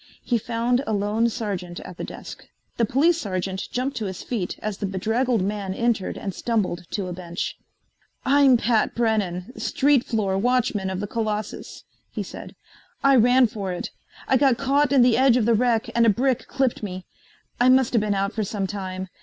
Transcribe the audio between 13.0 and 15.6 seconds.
"I ran for it. I got caught in the edge of the